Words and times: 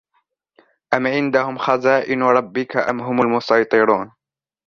أَمْ 0.93 1.07
عِنْدَهُمْ 1.07 1.57
خَزَائِنُ 1.57 2.23
رَبِّكَ 2.23 2.77
أَمْ 2.77 3.01
هُمُ 3.01 3.21
الْمُصَيْطِرُونَ 3.21 4.11